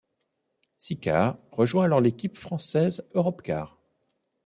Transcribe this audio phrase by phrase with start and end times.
[0.79, 3.77] Sicard rejoint alors l'équipe française Europcar.